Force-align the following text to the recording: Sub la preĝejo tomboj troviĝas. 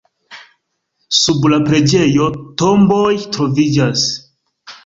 Sub 1.17 1.45
la 1.53 1.59
preĝejo 1.69 2.31
tomboj 2.63 3.13
troviĝas. 3.37 4.09